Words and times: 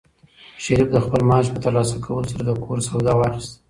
شریف 0.63 0.87
د 0.91 0.97
خپل 1.05 1.21
معاش 1.29 1.47
په 1.53 1.59
ترلاسه 1.65 1.95
کولو 2.05 2.27
سره 2.31 2.43
د 2.45 2.49
کور 2.65 2.77
سودا 2.87 3.13
واخیسته. 3.15 3.55